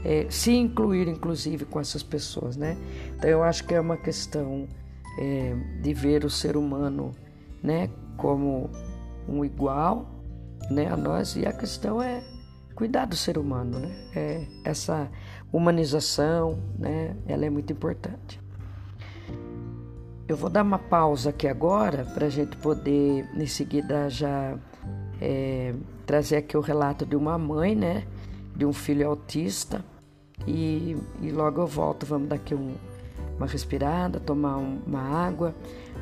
é, 0.07 0.31
se 0.31 0.53
incluir, 0.53 1.09
inclusive, 1.09 1.65
com 1.65 1.81
essas 1.81 2.01
pessoas, 2.01 2.57
né? 2.57 2.77
Então, 3.17 3.29
eu 3.29 3.43
acho 3.43 3.67
que 3.67 3.75
é 3.75 3.81
uma 3.81 3.97
questão 3.97 4.69
é, 5.19 5.57
de 5.83 5.93
ver 5.93 6.25
o 6.25 6.31
ser 6.31 6.57
humano, 6.57 7.11
né, 7.61 7.91
como 8.17 8.71
um 9.29 9.45
igual, 9.45 10.07
né, 10.71 10.87
a 10.87 10.97
nós, 10.97 11.35
e 11.35 11.45
a 11.45 11.53
questão 11.53 12.01
é 12.01 12.23
cuidar 12.77 13.07
do 13.07 13.17
ser 13.17 13.37
humano, 13.37 13.81
né? 13.81 13.91
É, 14.15 14.47
essa 14.65 15.11
humanização, 15.53 16.57
né, 16.79 17.17
ela 17.27 17.45
é 17.45 17.51
muito 17.51 17.73
importante. 17.73 18.41
Eu 20.29 20.37
vou 20.37 20.49
dar 20.49 20.63
uma 20.63 20.79
pausa 20.79 21.31
aqui 21.31 21.49
agora 21.49 22.05
para 22.05 22.27
a 22.27 22.31
gente 22.31 22.57
poder, 22.59 23.29
em 23.35 23.47
seguida, 23.47 24.09
já 24.09 24.57
é, 25.21 25.75
trazer 26.05 26.37
aqui 26.37 26.57
o 26.57 26.61
relato 26.61 27.05
de 27.05 27.17
uma 27.17 27.37
mãe, 27.37 27.75
né? 27.75 28.05
De 28.55 28.65
um 28.65 28.73
filho 28.73 29.09
autista. 29.09 29.85
E, 30.47 30.97
e 31.23 31.31
logo 31.31 31.61
eu 31.61 31.67
volto. 31.67 32.05
Vamos 32.05 32.29
dar 32.29 32.37
aqui 32.37 32.55
um, 32.55 32.75
uma 33.37 33.47
respirada, 33.47 34.19
tomar 34.19 34.57
um, 34.57 34.81
uma 34.87 35.01
água 35.01 35.55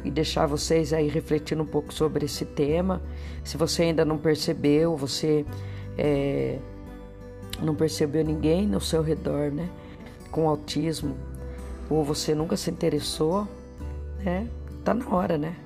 e 0.05 0.11
deixar 0.11 0.47
vocês 0.47 0.93
aí 0.93 1.09
refletindo 1.09 1.63
um 1.63 1.67
pouco 1.67 1.93
sobre 1.93 2.25
esse 2.27 2.45
tema. 2.45 3.03
Se 3.43 3.57
você 3.57 3.85
ainda 3.85 4.05
não 4.05 4.19
percebeu, 4.19 4.97
você 4.97 5.45
é, 5.97 6.59
não 7.63 7.75
percebeu 7.75 8.25
ninguém 8.25 8.67
no 8.67 8.81
seu 8.81 9.03
redor, 9.03 9.51
né? 9.51 9.69
Com 10.31 10.49
autismo, 10.49 11.17
ou 11.89 12.03
você 12.03 12.35
nunca 12.35 12.57
se 12.57 12.71
interessou 12.71 13.47
é, 14.25 14.45
tá 14.85 14.95
na 14.95 15.09
hora, 15.09 15.37
né? 15.37 15.57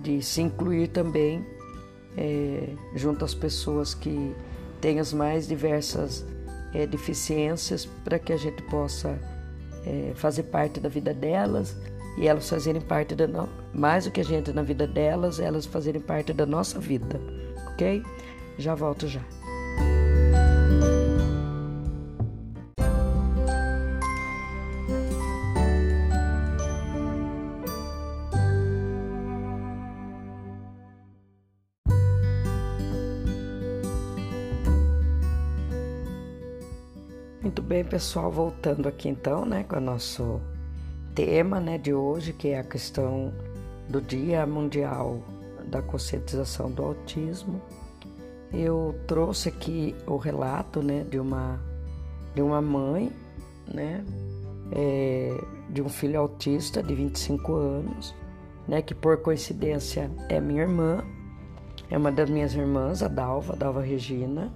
De 0.00 0.22
se 0.22 0.42
incluir 0.42 0.88
também 0.88 1.44
é, 2.16 2.68
junto 2.94 3.24
às 3.24 3.34
pessoas 3.34 3.94
que 3.94 4.34
têm 4.80 5.00
as 5.00 5.12
mais 5.12 5.46
diversas 5.48 6.24
é, 6.74 6.86
deficiências 6.86 7.86
para 8.04 8.18
que 8.18 8.32
a 8.32 8.36
gente 8.36 8.62
possa 8.64 9.18
é, 9.86 10.12
fazer 10.14 10.44
parte 10.44 10.80
da 10.80 10.88
vida 10.88 11.14
delas 11.14 11.76
e 12.16 12.26
elas 12.26 12.48
fazerem 12.48 12.80
parte 12.80 13.14
da 13.14 13.26
no... 13.26 13.48
mais 13.72 14.04
do 14.04 14.10
que 14.10 14.20
a 14.20 14.24
gente 14.24 14.52
na 14.52 14.62
vida 14.62 14.86
delas, 14.86 15.40
elas 15.40 15.66
fazerem 15.66 16.00
parte 16.00 16.32
da 16.32 16.46
nossa 16.46 16.78
vida, 16.78 17.20
ok? 17.72 18.02
Já 18.58 18.74
volto 18.74 19.08
já. 19.08 19.22
Pessoal, 37.94 38.28
voltando 38.28 38.88
aqui 38.88 39.08
então, 39.08 39.46
né, 39.46 39.62
com 39.62 39.76
o 39.76 39.80
nosso 39.80 40.40
tema, 41.14 41.60
né, 41.60 41.78
de 41.78 41.94
hoje, 41.94 42.32
que 42.32 42.48
é 42.48 42.58
a 42.58 42.64
questão 42.64 43.32
do 43.88 44.00
Dia 44.00 44.44
Mundial 44.44 45.22
da 45.70 45.80
Conscientização 45.80 46.72
do 46.72 46.82
Autismo. 46.82 47.62
Eu 48.52 48.96
trouxe 49.06 49.48
aqui 49.48 49.94
o 50.08 50.16
relato, 50.16 50.82
né, 50.82 51.04
de 51.08 51.20
uma 51.20 51.60
de 52.34 52.42
uma 52.42 52.60
mãe, 52.60 53.12
né, 53.72 54.04
é, 54.72 55.40
de 55.70 55.80
um 55.80 55.88
filho 55.88 56.18
autista 56.18 56.82
de 56.82 56.96
25 56.96 57.54
anos, 57.54 58.12
né, 58.66 58.82
que 58.82 58.92
por 58.92 59.18
coincidência 59.18 60.10
é 60.28 60.40
minha 60.40 60.62
irmã, 60.62 61.04
é 61.88 61.96
uma 61.96 62.10
das 62.10 62.28
minhas 62.28 62.56
irmãs, 62.56 63.04
a 63.04 63.08
Dalva, 63.08 63.52
a 63.52 63.56
Dalva 63.56 63.82
Regina 63.82 64.52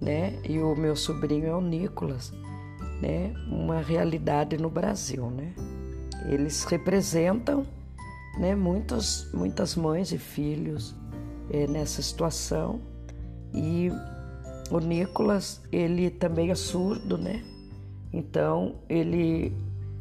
né? 0.00 0.38
E 0.48 0.58
o 0.58 0.74
meu 0.74 0.96
sobrinho 0.96 1.46
é 1.46 1.54
o 1.54 1.60
Nicolas, 1.60 2.32
né? 3.00 3.34
Uma 3.48 3.80
realidade 3.80 4.56
no 4.56 4.70
Brasil, 4.70 5.30
né? 5.30 5.52
Eles 6.26 6.64
representam, 6.64 7.66
né? 8.38 8.54
Muitas, 8.54 9.30
muitas 9.32 9.74
mães 9.74 10.12
e 10.12 10.18
filhos 10.18 10.94
é, 11.50 11.66
nessa 11.66 12.02
situação 12.02 12.80
e 13.52 13.90
o 14.70 14.78
Nicolas 14.78 15.60
ele 15.72 16.10
também 16.10 16.50
é 16.50 16.54
surdo, 16.54 17.18
né? 17.18 17.42
Então 18.12 18.76
ele, 18.88 19.52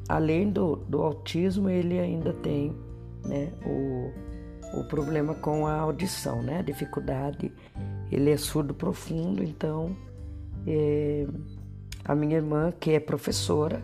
além 0.07 0.51
do, 0.51 0.75
do 0.75 1.01
autismo, 1.01 1.69
ele 1.69 1.99
ainda 1.99 2.33
tem, 2.33 2.75
né? 3.25 3.51
O, 3.65 4.79
o 4.79 4.83
problema 4.83 5.33
com 5.33 5.65
a 5.65 5.79
audição, 5.79 6.43
né? 6.43 6.59
A 6.59 6.61
dificuldade 6.61 7.51
ele 8.11 8.31
é 8.31 8.37
surdo 8.37 8.73
profundo, 8.73 9.43
então 9.43 9.95
é, 10.67 11.25
a 12.03 12.15
minha 12.15 12.37
irmã, 12.37 12.71
que 12.79 12.91
é 12.91 12.99
professora, 12.99 13.81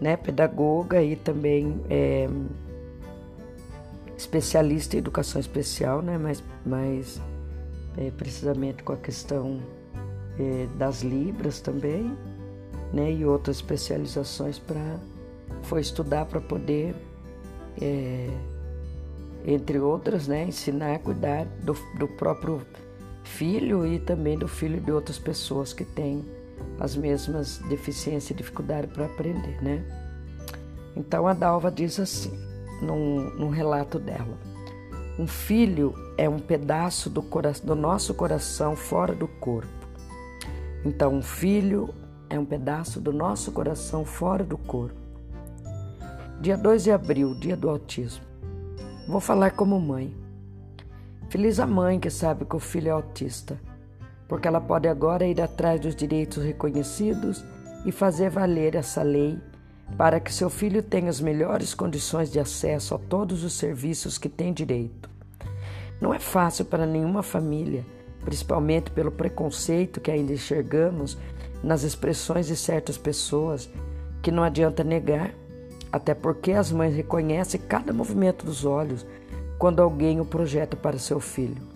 né, 0.00 0.16
pedagoga 0.16 1.02
e 1.02 1.14
também 1.14 1.80
é, 1.88 2.28
especialista 4.16 4.96
em 4.96 4.98
educação 4.98 5.40
especial, 5.40 6.02
né, 6.02 6.18
mas, 6.18 6.42
mas 6.66 7.20
é, 7.96 8.10
precisamente 8.10 8.82
com 8.82 8.92
a 8.92 8.96
questão 8.96 9.60
é, 10.38 10.66
das 10.76 11.02
libras 11.02 11.60
também, 11.60 12.16
né, 12.92 13.12
e 13.12 13.24
outras 13.24 13.56
especializações 13.56 14.58
para 14.58 14.98
foi 15.62 15.80
estudar 15.80 16.26
para 16.26 16.40
poder 16.40 16.96
é, 17.80 18.28
entre 19.46 19.78
outras, 19.78 20.26
né, 20.26 20.44
ensinar 20.44 20.94
a 20.94 20.98
cuidar 20.98 21.44
do, 21.62 21.76
do 21.98 22.08
próprio 22.08 22.60
filho 23.24 23.86
e 23.86 23.98
também 23.98 24.36
do 24.36 24.48
filho 24.48 24.80
de 24.80 24.90
outras 24.90 25.18
pessoas 25.18 25.72
que 25.72 25.84
têm 25.84 26.24
as 26.78 26.96
mesmas 26.96 27.58
deficiências 27.68 28.30
e 28.30 28.34
dificuldade 28.34 28.88
para 28.88 29.06
aprender, 29.06 29.62
né? 29.62 29.84
Então 30.96 31.26
a 31.26 31.32
Dalva 31.32 31.70
diz 31.70 31.98
assim, 31.98 32.32
num, 32.82 33.30
num 33.30 33.48
relato 33.48 33.98
dela: 33.98 34.38
um 35.18 35.26
filho 35.26 35.94
é 36.16 36.28
um 36.28 36.38
pedaço 36.38 37.10
do, 37.10 37.22
do 37.64 37.74
nosso 37.74 38.14
coração 38.14 38.74
fora 38.74 39.14
do 39.14 39.28
corpo. 39.28 39.68
Então, 40.84 41.14
um 41.14 41.22
filho 41.22 41.94
é 42.28 42.38
um 42.38 42.44
pedaço 42.44 43.00
do 43.00 43.12
nosso 43.12 43.52
coração 43.52 44.04
fora 44.04 44.42
do 44.42 44.56
corpo. 44.56 44.96
Dia 46.40 46.56
2 46.56 46.84
de 46.84 46.90
abril, 46.90 47.34
dia 47.34 47.56
do 47.56 47.68
autismo. 47.68 48.24
Vou 49.06 49.20
falar 49.20 49.52
como 49.52 49.78
mãe. 49.78 50.16
Feliz 51.28 51.60
a 51.60 51.66
mãe 51.66 52.00
que 52.00 52.10
sabe 52.10 52.44
que 52.44 52.56
o 52.56 52.58
filho 52.58 52.88
é 52.88 52.90
autista, 52.90 53.60
porque 54.32 54.48
ela 54.48 54.62
pode 54.62 54.88
agora 54.88 55.26
ir 55.26 55.42
atrás 55.42 55.78
dos 55.78 55.94
direitos 55.94 56.42
reconhecidos 56.42 57.44
e 57.84 57.92
fazer 57.92 58.30
valer 58.30 58.74
essa 58.74 59.02
lei 59.02 59.38
para 59.98 60.18
que 60.18 60.32
seu 60.32 60.48
filho 60.48 60.82
tenha 60.82 61.10
as 61.10 61.20
melhores 61.20 61.74
condições 61.74 62.32
de 62.32 62.40
acesso 62.40 62.94
a 62.94 62.98
todos 62.98 63.44
os 63.44 63.52
serviços 63.52 64.16
que 64.16 64.30
tem 64.30 64.50
direito. 64.50 65.10
Não 66.00 66.14
é 66.14 66.18
fácil 66.18 66.64
para 66.64 66.86
nenhuma 66.86 67.22
família, 67.22 67.84
principalmente 68.24 68.90
pelo 68.90 69.12
preconceito 69.12 70.00
que 70.00 70.10
ainda 70.10 70.32
enxergamos 70.32 71.18
nas 71.62 71.82
expressões 71.82 72.46
de 72.46 72.56
certas 72.56 72.96
pessoas, 72.96 73.68
que 74.22 74.30
não 74.30 74.42
adianta 74.42 74.82
negar, 74.82 75.34
até 75.92 76.14
porque 76.14 76.52
as 76.52 76.72
mães 76.72 76.96
reconhecem 76.96 77.60
cada 77.60 77.92
movimento 77.92 78.46
dos 78.46 78.64
olhos 78.64 79.04
quando 79.58 79.82
alguém 79.82 80.20
o 80.20 80.24
projeta 80.24 80.74
para 80.74 80.98
seu 80.98 81.20
filho. 81.20 81.71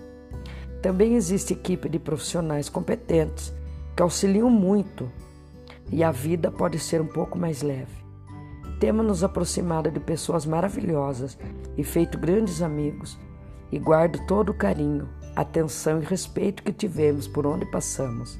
Também 0.87 1.17
existe 1.17 1.53
equipe 1.53 1.89
de 1.89 1.99
profissionais 1.99 2.69
competentes 2.69 3.53
que 3.97 4.01
auxiliam 4.05 4.49
muito 4.49 5.11
e 5.91 6.05
a 6.05 6.13
vida 6.13 6.49
pode 6.49 6.79
ser 6.79 7.01
um 7.01 7.09
pouco 7.09 7.37
mais 7.37 7.61
leve. 7.61 8.05
Temos 8.79 9.05
nos 9.05 9.25
aproximado 9.25 9.91
de 9.91 9.99
pessoas 9.99 10.47
maravilhosas 10.47 11.37
e 11.77 11.83
feito 11.83 12.17
grandes 12.17 12.63
amigos, 12.63 13.19
e 13.73 13.81
guardo 13.81 14.25
todo 14.29 14.51
o 14.51 14.55
carinho, 14.55 15.09
atenção 15.35 16.01
e 16.01 16.05
respeito 16.05 16.63
que 16.63 16.73
tivemos 16.73 17.27
por 17.27 17.49
onde 17.49 17.67
passamos. 17.67 18.39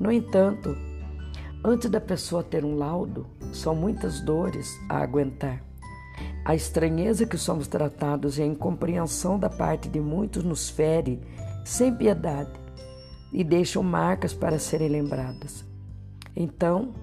No 0.00 0.10
entanto, 0.10 0.74
antes 1.62 1.90
da 1.90 2.00
pessoa 2.00 2.42
ter 2.42 2.64
um 2.64 2.78
laudo, 2.78 3.26
são 3.52 3.74
muitas 3.74 4.22
dores 4.22 4.80
a 4.88 5.02
aguentar. 5.02 5.62
A 6.42 6.54
estranheza 6.54 7.26
que 7.26 7.36
somos 7.36 7.68
tratados 7.68 8.38
e 8.38 8.42
a 8.42 8.46
incompreensão 8.46 9.38
da 9.38 9.50
parte 9.50 9.90
de 9.90 10.00
muitos 10.00 10.42
nos 10.42 10.70
fere 10.70 11.20
sem 11.66 11.92
piedade 11.92 12.52
e 13.32 13.42
deixam 13.42 13.82
marcas 13.82 14.32
para 14.32 14.56
serem 14.56 14.88
lembradas. 14.88 15.64
Então, 16.34 16.94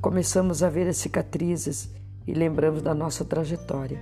começamos 0.00 0.62
a 0.62 0.70
ver 0.70 0.86
as 0.86 0.98
cicatrizes 0.98 1.92
e 2.24 2.32
lembramos 2.32 2.80
da 2.80 2.94
nossa 2.94 3.24
trajetória. 3.24 4.00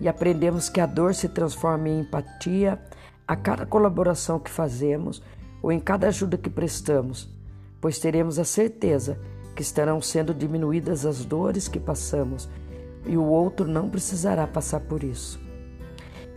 E 0.00 0.08
aprendemos 0.08 0.70
que 0.70 0.80
a 0.80 0.86
dor 0.86 1.14
se 1.14 1.28
transforma 1.28 1.86
em 1.86 2.00
empatia 2.00 2.80
a 3.28 3.36
cada 3.36 3.66
colaboração 3.66 4.38
que 4.38 4.50
fazemos 4.50 5.22
ou 5.62 5.70
em 5.70 5.78
cada 5.78 6.08
ajuda 6.08 6.38
que 6.38 6.48
prestamos, 6.48 7.28
pois 7.78 7.98
teremos 7.98 8.38
a 8.38 8.44
certeza 8.44 9.20
que 9.54 9.60
estarão 9.60 10.00
sendo 10.00 10.32
diminuídas 10.32 11.04
as 11.04 11.26
dores 11.26 11.68
que 11.68 11.78
passamos 11.78 12.48
e 13.04 13.18
o 13.18 13.24
outro 13.24 13.68
não 13.68 13.90
precisará 13.90 14.46
passar 14.46 14.80
por 14.80 15.04
isso. 15.04 15.45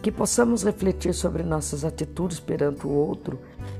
Que 0.01 0.11
possamos 0.11 0.63
refletir 0.63 1.13
sobre 1.13 1.43
nossas 1.43 1.83
atitudes 1.83 2.39
perante 2.39 2.87
o 2.87 2.89
outro 2.89 3.39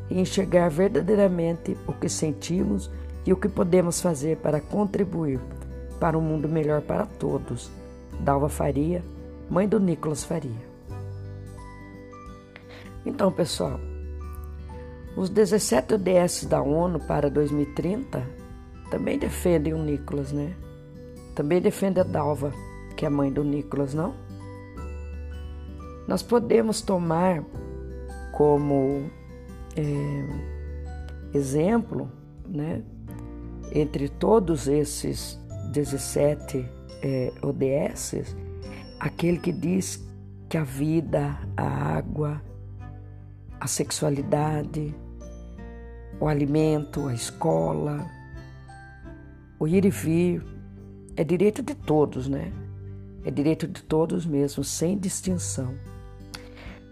e 0.10 0.20
enxergar 0.20 0.70
verdadeiramente 0.70 1.78
o 1.88 1.94
que 1.94 2.10
sentimos 2.10 2.90
e 3.26 3.32
o 3.32 3.38
que 3.38 3.48
podemos 3.48 4.02
fazer 4.02 4.38
para 4.38 4.60
contribuir 4.60 5.40
para 6.00 6.18
um 6.18 6.22
mundo 6.22 6.48
melhor 6.50 6.82
para 6.82 7.06
todos. 7.06 7.70
Dalva 8.20 8.50
Faria, 8.50 9.04
mãe 9.50 9.68
do 9.68 9.80
Nicolas 9.80 10.24
Faria. 10.24 10.70
Então, 13.06 13.32
pessoal, 13.32 13.80
os 15.16 15.30
17 15.30 15.94
ODS 15.94 16.46
da 16.46 16.62
ONU 16.62 17.00
para 17.00 17.30
2030 17.30 18.26
também 18.92 19.18
defendem 19.18 19.74
o 19.74 19.78
Nicolas, 19.78 20.32
né? 20.32 20.54
Também 21.36 21.62
defendem 21.62 22.04
a 22.04 22.06
Dalva 22.06 22.54
que 23.00 23.06
é 23.06 23.10
mãe 23.10 23.32
do 23.32 23.46
Nicolas, 23.46 23.94
não? 23.94 24.14
Nós 26.10 26.24
podemos 26.24 26.82
tomar 26.82 27.46
como 28.32 29.12
é, 29.78 31.38
exemplo, 31.38 32.12
né, 32.48 32.82
entre 33.72 34.10
todos 34.10 34.68
esses 34.68 35.40
17 35.72 36.66
é, 37.04 37.32
ODS, 37.44 38.36
aquele 39.00 39.38
que 39.38 39.52
diz 39.52 40.04
que 40.50 40.58
a 40.58 40.64
vida, 40.64 41.38
a 41.56 41.98
água, 41.98 42.42
a 43.60 43.68
sexualidade, 43.68 44.96
o 46.20 46.28
alimento, 46.28 47.08
a 47.08 47.14
escola, 47.14 48.04
o 49.60 49.68
ir 49.68 49.86
e 49.86 49.92
vir, 49.92 50.44
é 51.16 51.24
direito 51.24 51.62
de 51.62 51.76
todos, 51.76 52.28
né? 52.28 52.52
É 53.24 53.30
direito 53.30 53.68
de 53.68 53.84
todos 53.84 54.26
mesmo, 54.26 54.64
sem 54.64 54.98
distinção. 54.98 55.78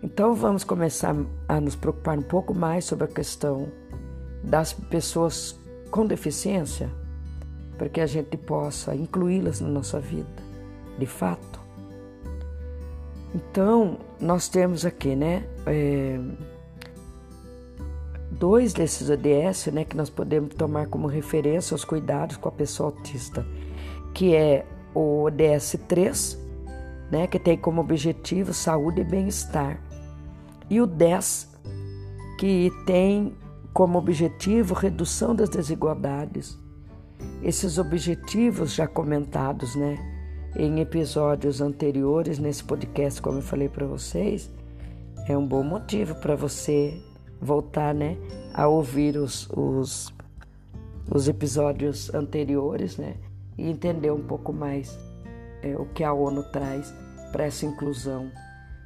Então 0.01 0.35
vamos 0.35 0.63
começar 0.63 1.15
a 1.47 1.59
nos 1.59 1.75
preocupar 1.75 2.17
um 2.17 2.21
pouco 2.21 2.53
mais 2.53 2.85
sobre 2.85 3.05
a 3.05 3.07
questão 3.07 3.67
das 4.43 4.71
pessoas 4.73 5.59
com 5.89 6.05
deficiência, 6.05 6.89
para 7.77 7.89
que 7.89 7.99
a 7.99 8.05
gente 8.05 8.37
possa 8.37 8.95
incluí-las 8.95 9.59
na 9.59 9.67
nossa 9.67 9.99
vida, 9.99 10.27
de 10.97 11.05
fato. 11.05 11.59
Então, 13.33 13.99
nós 14.19 14.47
temos 14.47 14.85
aqui, 14.85 15.15
né, 15.15 15.43
é, 15.65 16.19
dois 18.31 18.73
desses 18.73 19.09
ODS, 19.09 19.67
né, 19.67 19.83
que 19.83 19.97
nós 19.97 20.09
podemos 20.09 20.55
tomar 20.55 20.87
como 20.87 21.07
referência 21.07 21.75
os 21.75 21.83
cuidados 21.83 22.37
com 22.37 22.49
a 22.49 22.51
pessoa 22.51 22.89
autista, 22.89 23.45
que 24.13 24.35
é 24.35 24.65
o 24.93 25.23
ODS 25.23 25.77
3, 25.87 26.37
né, 27.11 27.27
que 27.27 27.37
tem 27.37 27.57
como 27.57 27.81
objetivo 27.81 28.53
saúde 28.53 29.01
e 29.01 29.03
bem-estar, 29.03 29.81
e 30.69 30.81
o 30.81 30.85
10, 30.85 31.55
que 32.37 32.71
tem 32.85 33.35
como 33.73 33.97
objetivo 33.97 34.73
redução 34.73 35.35
das 35.35 35.49
desigualdades. 35.49 36.57
Esses 37.43 37.77
objetivos 37.77 38.73
já 38.73 38.87
comentados, 38.87 39.75
né, 39.75 39.97
em 40.55 40.79
episódios 40.79 41.61
anteriores 41.61 42.39
nesse 42.39 42.63
podcast, 42.63 43.21
como 43.21 43.37
eu 43.37 43.43
falei 43.43 43.69
para 43.69 43.85
vocês, 43.85 44.51
é 45.27 45.37
um 45.37 45.45
bom 45.45 45.63
motivo 45.63 46.15
para 46.15 46.35
você 46.35 46.99
voltar, 47.39 47.93
né, 47.93 48.17
a 48.53 48.67
ouvir 48.67 49.17
os, 49.17 49.47
os, 49.51 50.13
os 51.11 51.27
episódios 51.27 52.13
anteriores, 52.13 52.97
né, 52.97 53.15
e 53.57 53.69
entender 53.69 54.11
um 54.11 54.23
pouco 54.23 54.51
mais 54.51 54.97
é, 55.61 55.75
o 55.75 55.85
que 55.85 56.03
a 56.03 56.13
ONU 56.13 56.43
traz 56.51 56.93
para 57.31 57.45
essa 57.45 57.65
inclusão 57.65 58.31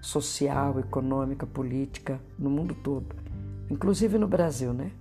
social, 0.01 0.79
econômica, 0.79 1.45
política 1.45 2.19
no 2.37 2.49
mundo 2.49 2.75
todo, 2.75 3.15
inclusive 3.69 4.17
no 4.17 4.27
Brasil, 4.27 4.73
né? 4.73 4.91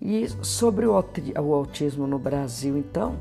E 0.00 0.28
sobre 0.42 0.86
o, 0.86 0.94
autismo 1.52 2.06
no 2.06 2.18
Brasil, 2.18 2.78
então, 2.78 3.18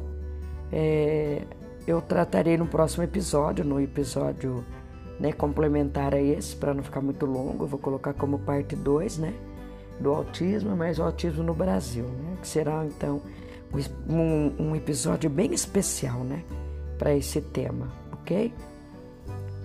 é, 0.72 1.44
eu 1.86 2.02
tratarei 2.02 2.58
no 2.58 2.68
próximo 2.68 3.04
episódio, 3.04 3.66
no 3.66 3.82
episódio 3.82 4.64
né, 5.20 5.34
complementar 5.34 6.14
a 6.14 6.22
esse, 6.22 6.56
para 6.56 6.74
não 6.74 6.84
ficar 6.84 7.02
muito 7.02 7.26
longo, 7.26 7.66
eu 7.66 7.68
vou 7.68 7.80
colocar 7.80 8.14
como 8.14 8.40
parte 8.40 8.76
2, 8.76 9.18
né? 9.18 9.34
Do 10.00 10.14
autismo, 10.14 10.76
mas 10.78 10.98
o 10.98 11.04
autismo 11.04 11.44
no 11.44 11.54
Brasil, 11.54 12.06
né? 12.06 12.38
Que 12.42 12.48
será 12.48 12.86
então 12.86 13.22
um, 14.08 14.54
um 14.58 14.76
episódio 14.76 15.30
bem 15.30 15.54
especial, 15.54 16.24
né? 16.24 16.44
Para 16.98 17.14
esse 17.14 17.42
tema, 17.42 17.92
ok? 18.14 18.54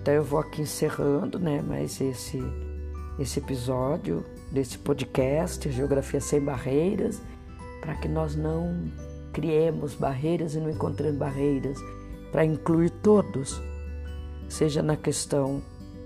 Então 0.05 0.13
eu 0.13 0.23
vou 0.23 0.37
aqui 0.37 0.61
encerrando, 0.61 1.39
né? 1.39 1.63
Mas 1.67 1.99
esse, 1.99 2.39
esse 3.17 3.39
episódio 3.39 4.23
desse 4.51 4.77
podcast, 4.77 5.67
Geografia 5.71 6.21
Sem 6.21 6.39
Barreiras, 6.39 7.19
para 7.81 7.95
que 7.95 8.07
nós 8.07 8.35
não 8.35 8.83
criemos 9.33 9.95
barreiras 9.95 10.53
e 10.53 10.59
não 10.59 10.69
encontremos 10.69 11.17
barreiras, 11.17 11.79
para 12.31 12.45
incluir 12.45 12.91
todos 12.91 13.59
seja 14.47 14.83
na 14.83 14.95
questão 14.95 15.59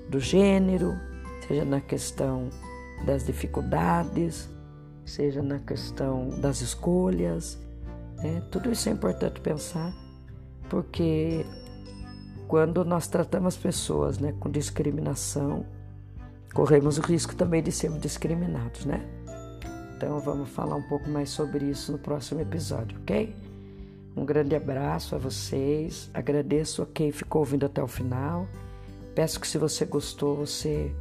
do 0.08 0.18
gênero, 0.18 0.96
seja 1.46 1.66
na 1.66 1.82
questão 1.82 2.48
das 3.06 3.26
dificuldades, 3.26 4.48
seja 5.04 5.42
na 5.44 5.60
questão 5.60 6.30
das 6.40 6.62
escolhas. 6.62 7.60
Né? 8.16 8.42
Tudo 8.50 8.72
isso 8.72 8.88
é 8.88 8.94
importante 8.94 9.42
pensar, 9.42 9.94
porque 10.70 11.46
quando 12.50 12.84
nós 12.84 13.08
tratamos 13.08 13.56
pessoas 13.56 14.18
né, 14.18 14.34
com 14.40 14.50
discriminação, 14.50 15.64
corremos 16.52 16.98
o 16.98 17.02
risco 17.02 17.36
também 17.36 17.62
de 17.62 17.72
sermos 17.72 18.02
discriminados, 18.02 18.86
né? 18.86 19.08
Então 19.96 20.20
vamos 20.20 20.50
falar 20.50 20.76
um 20.76 20.82
pouco 20.82 21.08
mais 21.08 21.30
sobre 21.30 21.66
isso 21.66 21.92
no 21.92 22.00
próximo 22.00 22.42
episódio, 22.42 22.98
ok? 23.02 23.36
Um 24.18 24.26
grande 24.26 24.56
abraço 24.56 25.14
a 25.14 25.20
vocês. 25.20 26.10
Agradeço 26.12 26.82
a 26.82 26.88
quem 26.88 27.12
ficou 27.12 27.42
ouvindo 27.42 27.68
até 27.68 27.84
o 27.84 27.88
final. 27.88 28.48
Peço 29.14 29.40
que 29.40 29.48
se 29.48 29.60
você 29.60 29.86
gostou, 29.86 30.38
você 30.38 30.92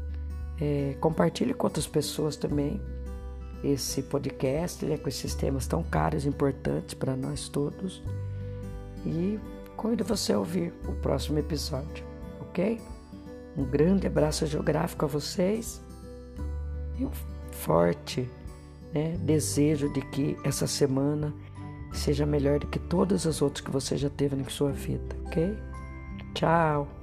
é, 0.61 0.97
compartilhe 1.01 1.55
com 1.55 1.67
outras 1.67 1.87
pessoas 1.87 2.37
também 2.37 2.79
esse 3.65 4.03
podcast, 4.03 4.85
né, 4.85 4.99
com 4.99 5.09
esses 5.09 5.35
temas 5.35 5.67
tão 5.67 5.83
caros 5.83 6.27
e 6.27 6.29
importantes 6.29 6.93
para 6.93 7.17
nós 7.17 7.49
todos. 7.49 8.03
E 9.07 9.41
convido 9.79 10.05
você 10.05 10.33
a 10.33 10.39
ouvir 10.39 10.75
o 10.87 10.93
próximo 10.93 11.39
episódio, 11.39 12.05
ok? 12.41 12.79
Um 13.57 13.65
grande 13.65 14.07
abraço 14.07 14.45
geográfico 14.45 15.05
a 15.05 15.09
vocês 15.09 15.81
e 16.99 17.07
um 17.07 17.11
forte 17.53 18.29
né, 18.93 19.17
desejo 19.21 19.91
de 19.93 20.03
que 20.11 20.37
essa 20.45 20.67
semana 20.67 21.33
seja 21.93 22.27
melhor 22.27 22.59
do 22.59 22.67
que 22.67 22.79
todas 22.79 23.27
as 23.27 23.41
outras 23.41 23.65
que 23.65 23.71
você 23.71 23.97
já 23.97 24.11
teve 24.11 24.37
na 24.37 24.45
sua 24.51 24.73
vida, 24.73 25.17
ok? 25.27 25.57
Tchau! 26.35 26.98